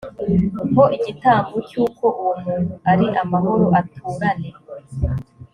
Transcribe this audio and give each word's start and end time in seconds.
ho 0.75 0.83
igitambo 0.97 1.55
cy 1.69 1.75
uko 1.85 2.05
uwo 2.21 2.33
muntu 2.43 2.73
ari 2.91 3.05
amahoro 3.23 3.65
aturane 3.79 4.49